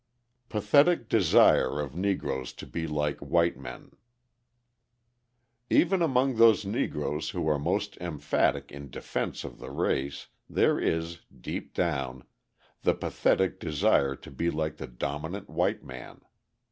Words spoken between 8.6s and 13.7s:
in defence of the race there is, deep down, the pathetic